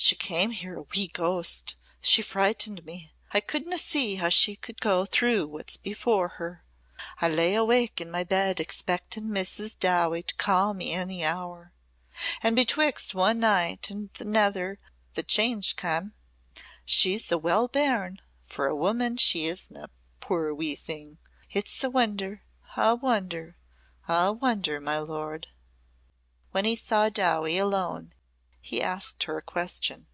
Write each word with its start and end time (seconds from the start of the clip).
"She 0.00 0.14
came 0.14 0.52
here 0.52 0.76
a 0.78 0.82
wee 0.82 1.08
ghost. 1.08 1.74
She 2.00 2.22
frighted 2.22 2.86
me. 2.86 3.10
I 3.32 3.40
couldna 3.40 3.78
see 3.78 4.14
how 4.14 4.28
she 4.28 4.54
could 4.54 4.80
go 4.80 5.04
through 5.04 5.48
what's 5.48 5.76
before 5.76 6.28
her. 6.28 6.62
I 7.20 7.28
lay 7.28 7.56
awake 7.56 8.00
in 8.00 8.08
my 8.08 8.22
bed 8.22 8.60
expectin' 8.60 9.24
Mrs. 9.24 9.76
Dowie 9.76 10.22
to 10.22 10.34
ca' 10.36 10.72
me 10.72 10.92
any 10.92 11.24
hour. 11.24 11.72
An' 12.44 12.54
betwixt 12.54 13.12
one 13.12 13.40
night 13.40 13.90
and 13.90 14.10
anither 14.20 14.78
the 15.14 15.24
change 15.24 15.74
cam. 15.74 16.14
She's 16.84 17.32
a 17.32 17.36
well 17.36 17.66
bairn 17.66 18.20
for 18.46 18.72
woman 18.76 19.16
she 19.16 19.46
isna, 19.46 19.90
puir 20.20 20.54
wee 20.54 20.76
thing! 20.76 21.18
It's 21.50 21.82
a 21.82 21.90
wonder 21.90 22.44
a 22.76 22.94
wonder 22.94 23.56
a 24.06 24.32
wonder, 24.32 24.80
my 24.80 24.98
lord!" 25.00 25.48
When 26.52 26.64
he 26.64 26.76
saw 26.76 27.08
Dowie 27.08 27.58
alone 27.58 28.12
he 28.60 28.82
asked 28.82 29.22
her 29.22 29.38
a 29.38 29.42
question. 29.42 30.06